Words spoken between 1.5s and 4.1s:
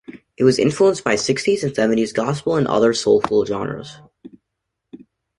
and seventies gospel and other soulful genres.